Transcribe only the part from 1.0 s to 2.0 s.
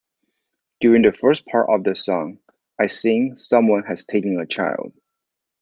the first part of the